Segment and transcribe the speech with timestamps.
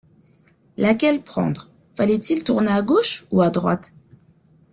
[0.77, 1.69] Laquelle prendre?
[1.93, 3.93] fallait-il tourner à gauche ou à droite?